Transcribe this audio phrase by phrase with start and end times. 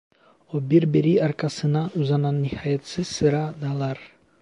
[0.53, 3.99] O birbiri arkasına uzanan nihayetsiz sıra dağlar!